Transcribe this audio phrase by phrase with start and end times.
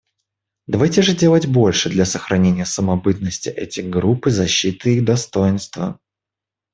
[0.65, 5.99] Давайте же делать больше для сохранения самобытности этих групп и защиты их достоинства.